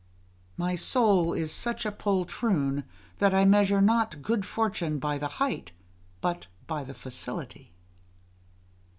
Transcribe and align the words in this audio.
My 0.57 0.73
soul 0.73 1.31
is 1.31 1.51
such 1.51 1.85
a 1.85 1.91
poltroon, 1.91 2.85
that 3.19 3.35
I 3.35 3.45
measure 3.45 3.81
not 3.81 4.23
good 4.23 4.47
fortune 4.47 4.97
by 4.97 5.19
the 5.19 5.27
height, 5.37 5.73
but 6.21 6.47
by 6.65 6.83
the 6.83 6.95
facility. 6.95 7.71